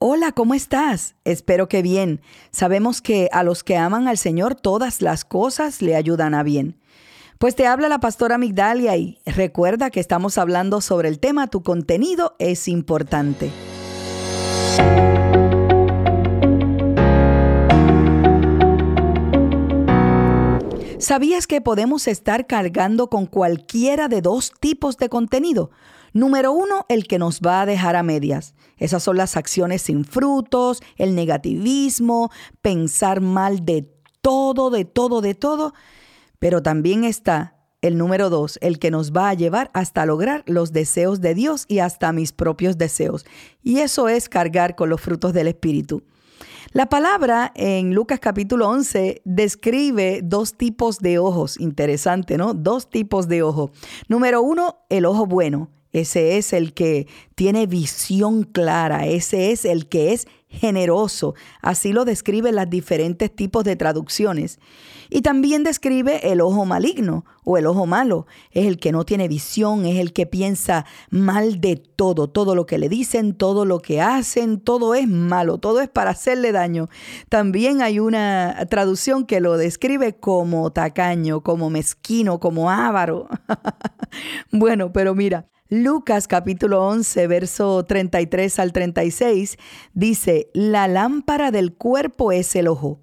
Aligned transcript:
Hola, 0.00 0.30
¿cómo 0.30 0.54
estás? 0.54 1.16
Espero 1.24 1.68
que 1.68 1.82
bien. 1.82 2.20
Sabemos 2.52 3.02
que 3.02 3.28
a 3.32 3.42
los 3.42 3.64
que 3.64 3.76
aman 3.76 4.06
al 4.06 4.16
Señor 4.16 4.54
todas 4.54 5.02
las 5.02 5.24
cosas 5.24 5.82
le 5.82 5.96
ayudan 5.96 6.36
a 6.36 6.44
bien. 6.44 6.78
Pues 7.38 7.56
te 7.56 7.66
habla 7.66 7.88
la 7.88 7.98
pastora 7.98 8.38
Migdalia 8.38 8.96
y 8.96 9.18
recuerda 9.26 9.90
que 9.90 9.98
estamos 9.98 10.38
hablando 10.38 10.80
sobre 10.82 11.08
el 11.08 11.18
tema 11.18 11.48
Tu 11.48 11.64
contenido 11.64 12.36
es 12.38 12.68
importante. 12.68 13.50
¿Sabías 21.00 21.48
que 21.48 21.60
podemos 21.60 22.06
estar 22.06 22.46
cargando 22.46 23.10
con 23.10 23.26
cualquiera 23.26 24.06
de 24.06 24.22
dos 24.22 24.52
tipos 24.60 24.96
de 24.96 25.08
contenido? 25.08 25.72
Número 26.18 26.50
uno, 26.50 26.84
el 26.88 27.06
que 27.06 27.16
nos 27.16 27.38
va 27.42 27.60
a 27.60 27.66
dejar 27.66 27.94
a 27.94 28.02
medias. 28.02 28.56
Esas 28.76 29.04
son 29.04 29.16
las 29.16 29.36
acciones 29.36 29.82
sin 29.82 30.04
frutos, 30.04 30.82
el 30.96 31.14
negativismo, 31.14 32.32
pensar 32.60 33.20
mal 33.20 33.64
de 33.64 33.88
todo, 34.20 34.70
de 34.70 34.84
todo, 34.84 35.20
de 35.20 35.36
todo. 35.36 35.74
Pero 36.40 36.60
también 36.60 37.04
está 37.04 37.54
el 37.82 37.96
número 37.96 38.30
dos, 38.30 38.58
el 38.62 38.80
que 38.80 38.90
nos 38.90 39.12
va 39.12 39.28
a 39.28 39.34
llevar 39.34 39.70
hasta 39.74 40.06
lograr 40.06 40.42
los 40.48 40.72
deseos 40.72 41.20
de 41.20 41.36
Dios 41.36 41.66
y 41.68 41.78
hasta 41.78 42.12
mis 42.12 42.32
propios 42.32 42.76
deseos. 42.78 43.24
Y 43.62 43.78
eso 43.78 44.08
es 44.08 44.28
cargar 44.28 44.74
con 44.74 44.88
los 44.88 45.00
frutos 45.00 45.32
del 45.32 45.46
Espíritu. 45.46 46.02
La 46.72 46.88
palabra 46.88 47.52
en 47.54 47.94
Lucas 47.94 48.18
capítulo 48.18 48.68
11 48.68 49.22
describe 49.24 50.22
dos 50.24 50.56
tipos 50.56 50.98
de 50.98 51.20
ojos. 51.20 51.60
Interesante, 51.60 52.36
¿no? 52.36 52.54
Dos 52.54 52.90
tipos 52.90 53.28
de 53.28 53.44
ojo. 53.44 53.70
Número 54.08 54.42
uno, 54.42 54.80
el 54.88 55.06
ojo 55.06 55.24
bueno. 55.24 55.70
Ese 55.92 56.36
es 56.36 56.52
el 56.52 56.74
que 56.74 57.06
tiene 57.34 57.66
visión 57.66 58.44
clara, 58.44 59.06
ese 59.06 59.52
es 59.52 59.64
el 59.64 59.88
que 59.88 60.12
es 60.12 60.26
generoso. 60.48 61.34
Así 61.60 61.92
lo 61.92 62.04
describen 62.04 62.54
las 62.54 62.68
diferentes 62.68 63.34
tipos 63.34 63.64
de 63.64 63.76
traducciones. 63.76 64.58
Y 65.10 65.22
también 65.22 65.62
describe 65.62 66.30
el 66.30 66.40
ojo 66.40 66.66
maligno 66.66 67.24
o 67.44 67.56
el 67.56 67.66
ojo 67.66 67.86
malo. 67.86 68.26
Es 68.50 68.66
el 68.66 68.78
que 68.78 68.92
no 68.92 69.04
tiene 69.04 69.28
visión, 69.28 69.86
es 69.86 69.98
el 69.98 70.12
que 70.12 70.26
piensa 70.26 70.84
mal 71.10 71.60
de 71.60 71.76
todo. 71.76 72.28
Todo 72.28 72.54
lo 72.54 72.66
que 72.66 72.78
le 72.78 72.88
dicen, 72.88 73.34
todo 73.34 73.64
lo 73.64 73.80
que 73.80 74.00
hacen, 74.00 74.60
todo 74.60 74.94
es 74.94 75.08
malo, 75.08 75.58
todo 75.58 75.80
es 75.80 75.88
para 75.88 76.10
hacerle 76.10 76.52
daño. 76.52 76.88
También 77.28 77.80
hay 77.80 78.00
una 78.00 78.66
traducción 78.68 79.24
que 79.24 79.40
lo 79.40 79.56
describe 79.56 80.16
como 80.16 80.70
tacaño, 80.72 81.42
como 81.42 81.70
mezquino, 81.70 82.40
como 82.40 82.70
ávaro. 82.70 83.28
bueno, 84.52 84.92
pero 84.92 85.14
mira. 85.14 85.46
Lucas 85.70 86.28
capítulo 86.28 86.82
11, 86.86 87.26
verso 87.26 87.84
33 87.84 88.58
al 88.58 88.72
36 88.72 89.58
dice, 89.92 90.48
la 90.54 90.88
lámpara 90.88 91.50
del 91.50 91.74
cuerpo 91.74 92.32
es 92.32 92.56
el 92.56 92.68
ojo. 92.68 93.02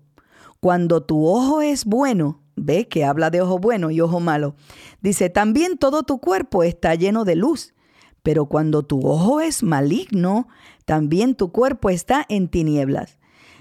Cuando 0.61 1.03
tu 1.03 1.27
ojo 1.27 1.61
es 1.61 1.85
bueno, 1.85 2.41
ve 2.55 2.87
que 2.87 3.05
habla 3.05 3.29
de 3.29 3.41
ojo 3.41 3.59
bueno 3.59 3.91
y 3.91 4.01
ojo 4.01 4.19
malo, 4.19 4.55
dice, 4.99 5.29
también 5.29 5.77
todo 5.77 6.01
tu 6.01 6.19
cuerpo 6.19 6.63
está 6.63 6.95
lleno 6.95 7.23
de 7.23 7.35
luz. 7.35 7.75
Pero 8.23 8.47
cuando 8.47 8.81
tu 8.81 9.07
ojo 9.07 9.41
es 9.41 9.61
maligno, 9.61 10.47
también 10.85 11.35
tu 11.35 11.51
cuerpo 11.51 11.91
está 11.91 12.25
en 12.29 12.47
tinieblas. 12.47 13.19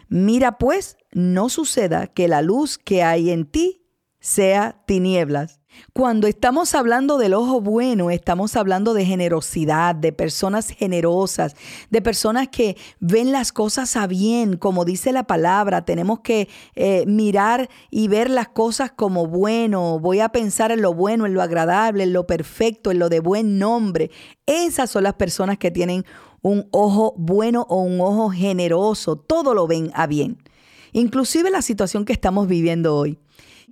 Mira 0.09 0.57
pues, 0.57 0.97
no 1.13 1.51
suceda 1.51 2.07
que 2.07 2.27
la 2.27 2.41
luz 2.41 2.79
que 2.79 3.03
hay 3.03 3.29
en 3.29 3.45
ti 3.45 3.85
sea 4.19 4.83
tinieblas. 4.87 5.61
Cuando 5.93 6.27
estamos 6.27 6.75
hablando 6.75 7.19
del 7.19 7.35
ojo 7.35 7.61
bueno, 7.61 8.11
estamos 8.11 8.57
hablando 8.57 8.95
de 8.95 9.05
generosidad, 9.05 9.95
de 9.95 10.13
personas 10.13 10.69
generosas, 10.69 11.55
de 11.91 12.03
personas 12.03 12.49
que 12.49 12.77
ven 13.01 13.33
las 13.33 13.53
cosas 13.53 13.97
a 13.97 14.07
bien, 14.07 14.57
como 14.57 14.85
dice 14.85 15.13
la 15.13 15.25
palabra. 15.25 15.85
Tenemos 15.85 16.21
que 16.21 16.49
eh, 16.75 17.05
mirar 17.07 17.69
y 17.91 18.09
ver 18.09 18.31
las 18.31 18.49
cosas 18.49 18.91
como 18.91 19.27
bueno. 19.27 19.99
Voy 20.01 20.21
a 20.21 20.31
pensar 20.31 20.73
en 20.73 20.83
lo 20.83 20.95
bueno, 20.95 21.27
en 21.27 21.35
lo 21.35 21.43
agradable, 21.43 22.05
en 22.05 22.13
lo 22.13 22.27
perfecto, 22.27 22.91
en 22.91 22.99
lo 22.99 23.09
de 23.09 23.21
buen 23.21 23.59
nombre. 23.59 24.11
Esas 24.47 24.91
son 24.91 25.05
las 25.05 25.15
personas 25.15 25.59
que 25.59 25.71
tienen 25.71 26.05
un 26.43 26.67
ojo 26.73 27.15
bueno 27.17 27.67
o 27.69 27.83
un 27.83 28.01
ojo 28.01 28.31
generoso. 28.31 29.17
Todo 29.17 29.55
lo 29.55 29.67
ven 29.67 29.91
a 29.95 30.07
bien. 30.07 30.39
Inclusive 30.93 31.51
la 31.51 31.63
situación 31.63 32.05
que 32.05 32.13
estamos 32.13 32.47
viviendo 32.47 32.97
hoy 32.97 33.19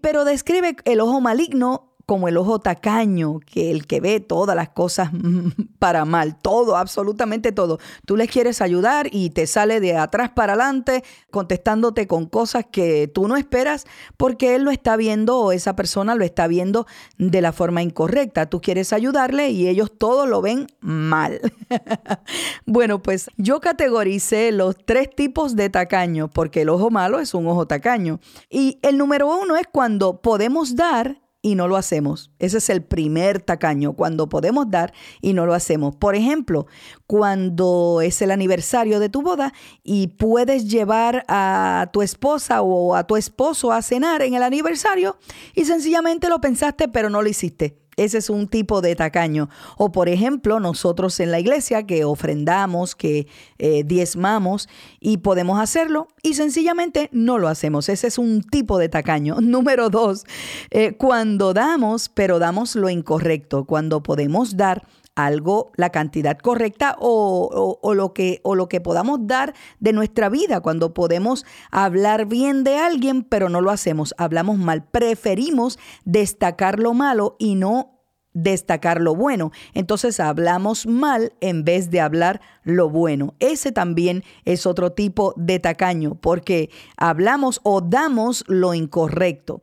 pero 0.03 0.25
describe 0.25 0.77
el 0.85 1.01
ojo 1.01 1.21
maligno 1.23 1.92
como 2.07 2.29
el 2.29 2.37
ojo 2.37 2.59
tacaño, 2.59 3.41
que 3.41 3.71
el 3.71 3.87
que 3.87 4.01
ve 4.01 4.21
todas 4.21 4.57
las 4.57 4.71
cosas 4.71 5.11
para 5.79 6.05
mal, 6.05 6.39
todo, 6.39 6.77
absolutamente 6.77 7.53
todo. 7.53 7.79
Tú 8.07 8.17
les 8.17 8.31
quieres 8.31 8.61
ayudar 8.61 9.09
y 9.11 9.31
te 9.31 9.47
sale 9.47 9.81
de 9.81 9.97
atrás 9.97 10.31
para 10.31 10.55
adelante 10.55 11.05
contestándote 11.31 12.07
con 12.07 12.27
cosas 12.27 12.67
que 12.71 13.09
tú 13.09 13.29
no 13.29 13.37
esperas 13.37 13.87
porque 14.17 14.55
él 14.55 14.63
lo 14.63 14.71
está 14.71 14.97
viendo 14.97 15.39
o 15.39 15.53
esa 15.53 15.77
persona 15.77 16.15
lo 16.15 16.25
está 16.25 16.47
viendo 16.47 16.87
de 17.19 17.41
la 17.41 17.53
forma 17.53 17.83
incorrecta. 17.83 18.47
Tú 18.47 18.61
quieres 18.61 18.93
ayudarle 18.93 19.51
y 19.51 19.69
ellos 19.69 19.93
todos 19.97 20.29
lo 20.29 20.43
ven 20.43 20.67
mal. 20.81 21.41
bueno, 22.67 23.03
pues 23.03 23.31
yo 23.37 23.61
categoricé 23.61 24.53
los 24.53 24.77
tres 24.85 25.09
tipos 25.15 25.57
de 25.57 25.71
tacaño 25.71 26.29
porque 26.29 26.63
el 26.63 26.69
ojo 26.69 26.91
malo 26.91 27.21
es 27.21 27.35
un 27.35 27.47
ojo 27.47 27.67
tacaño. 27.67 28.21
Y 28.51 28.79
el 28.83 28.99
número 28.99 29.29
uno 29.29 29.57
es 29.57 29.67
cuando 29.71 30.21
podemos 30.21 30.77
dar 30.77 31.22
y 31.43 31.57
no 31.57 31.67
lo 31.69 31.77
hacemos. 31.77 32.31
Ese 32.39 32.59
es 32.59 32.71
el 32.71 32.83
primer 32.83 33.43
tacaño, 33.43 33.95
cuando 33.95 34.29
podemos 34.29 34.71
dar 34.71 34.95
y 35.21 35.33
no 35.35 35.45
lo 35.45 35.55
hacemos. 35.55 35.97
Por 35.97 36.15
ejemplo, 36.15 36.67
cuando 37.07 38.01
es 38.01 38.23
el 38.23 38.31
aniversario 38.31 39.01
de 39.01 39.09
tu 39.09 39.23
boda 39.23 39.53
y 39.83 40.07
puedes 40.07 40.69
llevar 40.71 41.25
a 41.29 41.91
tu 41.93 42.01
esposa 42.01 42.63
o 42.63 42.95
a 42.95 43.07
tu 43.07 43.17
esposo 43.17 43.73
a 43.73 43.83
cenar 43.83 44.23
en 44.23 44.35
el 44.35 44.43
aniversario 44.43 45.19
y 45.55 45.65
sencillamente 45.65 46.29
lo 46.29 46.41
pensaste 46.41 46.89
pero 46.89 47.11
no 47.11 47.21
lo 47.21 47.29
hiciste. 47.29 47.82
Ese 47.97 48.19
es 48.19 48.31
un 48.31 48.49
tipo 48.49 48.81
de 48.81 48.97
tacaño. 48.97 49.49
O 49.77 49.93
por 49.93 50.09
ejemplo, 50.09 50.61
nosotros 50.61 51.21
en 51.21 51.31
la 51.31 51.41
iglesia 51.41 51.85
que 51.85 52.05
ofrendamos, 52.05 52.95
que 52.95 53.27
eh, 53.59 53.85
diezmamos 53.85 54.69
y 55.01 55.19
podemos 55.19 55.61
hacerlo 55.61 56.09
y 56.23 56.35
sencillamente 56.35 57.09
no 57.13 57.39
lo 57.39 57.49
hacemos. 57.49 57.89
Ese 57.89 58.07
es 58.07 58.19
un 58.19 58.43
tipo 58.43 58.79
de 58.79 58.89
tacaño. 58.89 59.37
Número 59.41 59.91
dos, 59.91 60.25
eh, 60.71 60.93
cuando 60.93 61.53
damos, 61.53 62.09
pero 62.09 62.39
damos 62.39 62.77
lo 62.77 62.89
incorrecto, 62.89 63.65
cuando 63.65 64.03
podemos 64.03 64.57
dar 64.57 64.87
algo, 65.15 65.73
la 65.77 65.91
cantidad 65.91 66.39
correcta 66.39 66.97
o, 66.99 67.93
lo 67.95 68.15
que, 68.15 68.41
o 68.43 68.55
lo 68.55 68.69
que 68.69 68.81
podamos 68.81 69.21
dar 69.27 69.55
de 69.81 69.93
nuestra 69.93 70.29
vida, 70.29 70.61
cuando 70.61 70.95
podemos 70.95 71.45
hablar 71.71 72.27
bien 72.27 72.65
de 72.65 72.79
alguien, 72.79 73.23
pero 73.23 73.49
no 73.49 73.61
lo 73.61 73.71
hacemos, 73.71 74.15
hablamos 74.19 74.59
mal, 74.59 74.85
preferimos 74.85 75.79
destacar 76.05 76.79
lo 76.79 76.95
malo 76.95 77.37
y 77.39 77.55
no 77.55 77.93
destacar 78.35 79.01
lo 79.01 79.15
bueno. 79.15 79.53
Entonces 79.75 80.21
hablamos 80.21 80.87
mal 80.87 81.35
en 81.41 81.65
vez 81.65 81.91
de 81.91 82.01
hablar 82.01 82.41
lo 82.63 82.89
bueno. 82.89 83.35
Ese 83.41 83.73
también 83.73 84.25
es 84.45 84.67
otro 84.67 84.93
tipo 84.93 85.35
de 85.37 85.59
tacaño 85.59 86.15
porque 86.15 86.71
hablamos 86.97 87.61
o 87.63 87.81
damos 87.81 88.45
lo 88.49 88.75
incorrecto. 88.75 89.63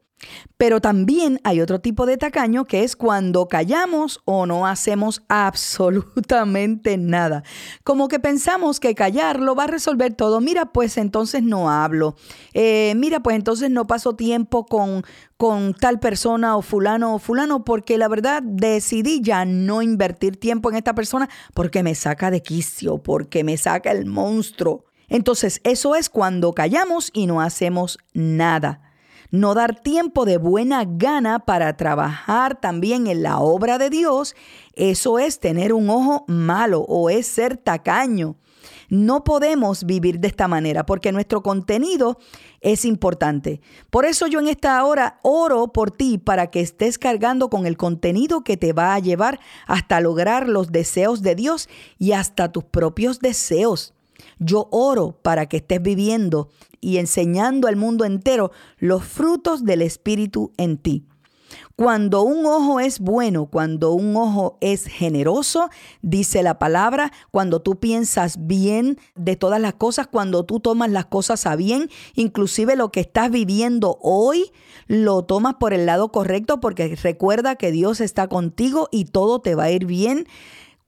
Pero 0.58 0.82
también 0.82 1.40
hay 1.46 1.62
otro 1.62 1.80
tipo 1.80 2.06
de 2.06 2.18
tacaño 2.18 2.66
que 2.66 2.84
es 2.84 2.96
cuando 2.98 3.48
callamos 3.48 4.20
o 4.26 4.46
no 4.46 4.68
hacemos 4.68 5.24
absolutamente 5.30 6.98
nada. 6.98 7.44
Como 7.84 8.10
que 8.10 8.20
pensamos 8.20 8.80
que 8.80 8.94
callar 8.94 9.40
lo 9.40 9.56
va 9.56 9.64
a 9.64 9.68
resolver 9.68 10.14
todo. 10.14 10.42
Mira, 10.42 10.66
pues 10.66 10.98
entonces 10.98 11.44
no 11.44 11.70
hablo. 11.70 12.16
Eh, 12.54 12.94
mira, 12.98 13.22
pues 13.22 13.38
entonces 13.38 13.72
no 13.72 13.88
paso 13.88 14.16
tiempo 14.16 14.66
con, 14.66 15.04
con 15.38 15.74
tal 15.74 16.00
persona 16.00 16.58
o 16.58 16.62
fulano 16.62 17.16
o 17.16 17.20
fulano 17.20 17.64
porque 17.64 17.98
la 17.98 18.10
verdad 18.10 18.44
decidí 18.44 19.22
ya 19.22 19.46
no 19.46 19.82
invertir 19.82 20.38
tiempo 20.38 20.70
en 20.70 20.76
esta 20.76 20.94
persona 20.94 21.30
porque 21.54 21.84
me 21.84 21.96
saca 21.96 22.32
de 22.32 22.42
quicio, 22.42 22.98
porque 22.98 23.46
me 23.46 23.56
saca 23.56 23.92
el 23.92 24.06
monstruo. 24.06 24.84
Entonces 25.08 25.62
eso 25.64 25.96
es 25.96 26.10
cuando 26.10 26.54
callamos 26.54 27.12
y 27.14 27.28
no 27.28 27.40
hacemos 27.40 27.98
nada 28.14 28.89
no 29.32 29.54
dar 29.54 29.80
tiempo 29.80 30.26
de 30.26 30.38
buena 30.38 30.84
gana 30.86 31.40
para 31.40 31.78
trabajar 31.78 32.60
también 32.60 33.08
en 33.08 33.24
la 33.24 33.40
obra 33.40 33.78
de 33.78 33.90
Dios, 33.90 34.36
eso 34.74 35.20
es 35.20 35.40
tener 35.40 35.74
un 35.74 35.90
ojo 35.90 36.26
malo 36.28 36.82
o 36.82 37.10
es 37.10 37.28
ser 37.28 37.58
tacaño. 37.58 38.36
No 38.90 39.24
podemos 39.24 39.84
vivir 39.84 40.20
de 40.20 40.28
esta 40.28 40.48
manera 40.48 40.84
porque 40.86 41.12
nuestro 41.12 41.44
contenido 41.44 42.18
es 42.60 42.86
importante. 42.86 43.62
Por 43.92 44.06
eso 44.06 44.26
yo 44.26 44.40
en 44.40 44.48
esta 44.48 44.84
hora 44.84 45.20
oro 45.22 45.68
por 45.72 45.92
ti 45.92 46.18
para 46.18 46.48
que 46.48 46.60
estés 46.60 46.98
cargando 46.98 47.50
con 47.52 47.68
el 47.68 47.78
contenido 47.78 48.44
que 48.44 48.58
te 48.58 48.74
va 48.74 48.96
a 48.96 49.00
llevar 49.00 49.40
hasta 49.68 50.02
lograr 50.02 50.50
los 50.50 50.72
deseos 50.72 51.22
de 51.22 51.36
Dios 51.36 51.70
y 52.00 52.14
hasta 52.14 52.52
tus 52.52 52.64
propios 52.64 53.20
deseos. 53.20 53.94
Yo 54.40 54.68
oro 54.72 55.20
para 55.22 55.48
que 55.48 55.58
estés 55.58 55.82
viviendo 55.82 56.50
y 56.82 56.98
enseñando 56.98 57.68
al 57.68 57.76
mundo 57.76 58.06
entero 58.06 58.52
los 58.78 59.04
frutos 59.04 59.64
del 59.64 59.82
Espíritu 59.82 60.52
en 60.58 60.78
ti. 60.78 61.06
Cuando 61.76 62.24
un 62.24 62.46
ojo 62.46 62.80
es 62.80 63.00
bueno, 63.00 63.46
cuando 63.46 63.94
un 63.94 64.16
ojo 64.16 64.58
es 64.62 64.86
generoso, 64.86 65.70
dice 66.02 66.44
la 66.44 66.60
palabra, 66.60 67.12
cuando 67.32 67.62
tú 67.62 67.80
piensas 67.80 68.46
bien 68.48 68.98
de 69.16 69.36
todas 69.36 69.62
las 69.62 69.74
cosas, 69.76 70.08
cuando 70.08 70.46
tú 70.46 70.60
tomas 70.60 70.90
las 70.90 71.06
cosas 71.06 71.46
a 71.46 71.56
bien, 71.56 71.90
inclusive 72.16 72.76
lo 72.76 72.92
que 72.92 73.00
estás 73.00 73.32
viviendo 73.32 73.98
hoy, 74.02 74.52
lo 74.88 75.24
tomas 75.24 75.56
por 75.56 75.74
el 75.74 75.86
lado 75.86 76.12
correcto 76.12 76.60
porque 76.60 76.96
recuerda 77.02 77.56
que 77.56 77.72
Dios 77.72 78.02
está 78.02 78.28
contigo 78.28 78.90
y 78.92 79.06
todo 79.06 79.40
te 79.40 79.56
va 79.56 79.66
a 79.66 79.72
ir 79.72 79.86
bien. 79.86 80.28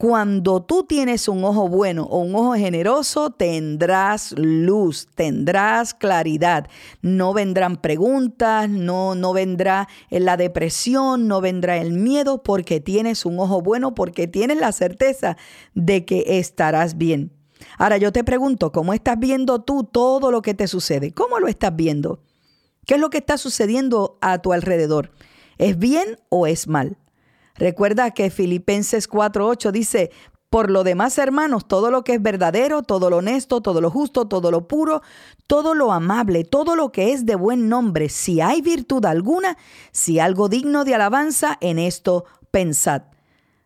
Cuando 0.02 0.60
tú 0.60 0.82
tienes 0.82 1.28
un 1.28 1.44
ojo 1.44 1.68
bueno 1.68 2.02
o 2.10 2.18
un 2.18 2.34
ojo 2.34 2.54
generoso, 2.54 3.30
tendrás 3.30 4.34
luz, 4.36 5.06
tendrás 5.14 5.94
claridad. 5.94 6.66
No 7.02 7.32
vendrán 7.32 7.76
preguntas, 7.76 8.68
no, 8.68 9.14
no 9.14 9.32
vendrá 9.32 9.88
la 10.10 10.36
depresión, 10.36 11.28
no 11.28 11.40
vendrá 11.40 11.76
el 11.76 11.92
miedo 11.92 12.42
porque 12.42 12.80
tienes 12.80 13.24
un 13.24 13.38
ojo 13.38 13.62
bueno, 13.62 13.94
porque 13.94 14.26
tienes 14.26 14.56
la 14.56 14.72
certeza 14.72 15.36
de 15.76 16.04
que 16.04 16.40
estarás 16.40 16.98
bien. 16.98 17.30
Ahora 17.78 17.96
yo 17.96 18.10
te 18.10 18.24
pregunto, 18.24 18.72
¿cómo 18.72 18.94
estás 18.94 19.20
viendo 19.20 19.60
tú 19.60 19.84
todo 19.84 20.32
lo 20.32 20.42
que 20.42 20.54
te 20.54 20.66
sucede? 20.66 21.14
¿Cómo 21.14 21.38
lo 21.38 21.46
estás 21.46 21.76
viendo? 21.76 22.18
¿Qué 22.86 22.94
es 22.94 23.00
lo 23.00 23.08
que 23.08 23.18
está 23.18 23.38
sucediendo 23.38 24.18
a 24.20 24.38
tu 24.38 24.52
alrededor? 24.52 25.12
¿Es 25.58 25.78
bien 25.78 26.18
o 26.28 26.48
es 26.48 26.66
mal? 26.66 26.98
Recuerda 27.56 28.12
que 28.12 28.30
Filipenses 28.30 29.08
4:8 29.08 29.70
dice, 29.72 30.10
por 30.52 30.70
lo 30.70 30.84
demás, 30.84 31.16
hermanos, 31.16 31.66
todo 31.66 31.90
lo 31.90 32.04
que 32.04 32.12
es 32.12 32.22
verdadero, 32.22 32.82
todo 32.82 33.08
lo 33.08 33.16
honesto, 33.16 33.62
todo 33.62 33.80
lo 33.80 33.90
justo, 33.90 34.28
todo 34.28 34.50
lo 34.50 34.68
puro, 34.68 35.00
todo 35.46 35.74
lo 35.74 35.92
amable, 35.92 36.44
todo 36.44 36.76
lo 36.76 36.92
que 36.92 37.12
es 37.12 37.24
de 37.24 37.36
buen 37.36 37.70
nombre, 37.70 38.10
si 38.10 38.42
hay 38.42 38.60
virtud 38.60 39.04
alguna, 39.06 39.56
si 39.92 40.18
algo 40.18 40.50
digno 40.50 40.84
de 40.84 40.94
alabanza, 40.94 41.56
en 41.62 41.78
esto 41.78 42.26
pensad. 42.50 43.04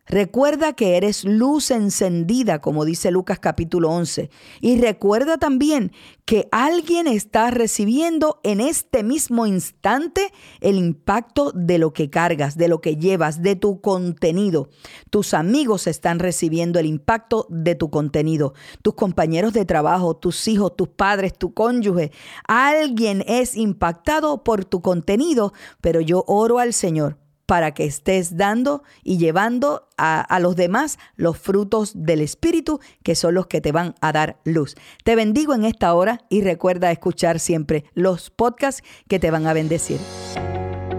Recuerda 0.09 0.71
que 0.71 0.95
eres 0.95 1.25
luz 1.25 1.69
encendida, 1.69 2.59
como 2.59 2.85
dice 2.85 3.11
Lucas 3.11 3.39
capítulo 3.39 3.89
11. 3.89 4.29
Y 4.61 4.79
recuerda 4.79 5.37
también 5.37 5.91
que 6.23 6.47
alguien 6.53 7.07
está 7.07 7.51
recibiendo 7.51 8.39
en 8.43 8.61
este 8.61 9.03
mismo 9.03 9.45
instante 9.45 10.31
el 10.61 10.77
impacto 10.77 11.51
de 11.51 11.77
lo 11.77 11.91
que 11.91 12.09
cargas, 12.09 12.57
de 12.57 12.69
lo 12.69 12.79
que 12.79 12.95
llevas, 12.95 13.41
de 13.41 13.57
tu 13.57 13.81
contenido. 13.81 14.69
Tus 15.09 15.33
amigos 15.33 15.87
están 15.87 16.19
recibiendo 16.19 16.79
el 16.79 16.85
impacto 16.85 17.45
de 17.49 17.75
tu 17.75 17.89
contenido. 17.89 18.53
Tus 18.81 18.93
compañeros 18.93 19.51
de 19.51 19.65
trabajo, 19.65 20.15
tus 20.15 20.47
hijos, 20.47 20.77
tus 20.77 20.87
padres, 20.87 21.37
tu 21.37 21.53
cónyuge. 21.53 22.13
Alguien 22.47 23.25
es 23.27 23.57
impactado 23.57 24.45
por 24.45 24.63
tu 24.63 24.81
contenido, 24.81 25.51
pero 25.81 25.99
yo 25.99 26.23
oro 26.27 26.59
al 26.59 26.71
Señor 26.71 27.17
para 27.47 27.73
que 27.73 27.85
estés 27.85 28.37
dando 28.37 28.83
y 29.03 29.17
llevando 29.17 29.87
a, 29.97 30.39
los 30.39 30.55
demás 30.55 30.99
los 31.15 31.39
frutos 31.39 31.93
del 31.95 32.21
Espíritu, 32.21 32.79
que 33.01 33.15
son 33.15 33.33
los 33.33 33.47
que 33.47 33.61
te 33.61 33.71
van 33.71 33.95
a 34.01 34.11
dar 34.11 34.37
luz. 34.43 34.75
Te 35.03 35.15
bendigo 35.15 35.55
en 35.55 35.63
esta 35.63 35.93
hora 35.95 36.19
y 36.29 36.41
recuerda 36.41 36.91
escuchar 36.91 37.39
siempre 37.39 37.85
los 37.95 38.29
podcasts 38.29 38.83
que 39.07 39.17
te 39.17 39.31
van 39.31 39.47
a 39.47 39.53
bendecir. 39.53 39.99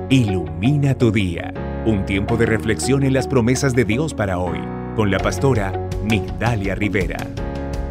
Ilumina 0.09 0.97
tu 0.97 1.12
día, 1.12 1.53
un 1.87 2.05
tiempo 2.06 2.37
de 2.37 2.47
reflexión 2.47 3.05
en 3.05 3.12
las 3.12 3.29
promesas 3.29 3.75
de 3.75 3.85
Dios 3.85 4.15
para 4.15 4.39
hoy, 4.39 4.59
con 4.97 5.11
la 5.11 5.19
pastora 5.19 5.89
Migdalia 6.03 6.75
Rivera. 6.75 7.19